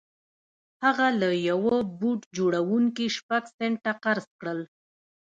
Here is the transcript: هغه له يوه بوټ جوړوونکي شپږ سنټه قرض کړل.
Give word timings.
هغه 0.83 1.07
له 1.21 1.29
يوه 1.49 1.77
بوټ 1.99 2.21
جوړوونکي 2.37 3.05
شپږ 3.17 3.43
سنټه 3.57 3.91
قرض 4.03 4.25
کړل. 4.39 4.59